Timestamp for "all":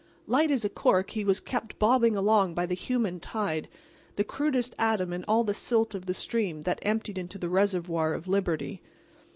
5.25-5.43